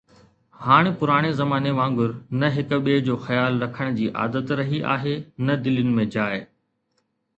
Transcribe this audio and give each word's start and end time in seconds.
هاڻ 0.67 0.87
پراڻي 1.01 1.29
زماني 1.41 1.73
وانگر 1.79 2.15
نه 2.39 2.49
هڪ 2.55 2.79
ٻئي 2.87 2.97
جو 3.09 3.17
خيال 3.27 3.61
رکڻ 3.65 3.93
جي 3.99 4.07
عادت 4.23 4.55
رهي 4.61 4.81
آهي 4.95 5.15
نه 5.49 5.59
دلين 5.67 5.93
۾ 6.01 6.11
جاءِ. 6.17 6.45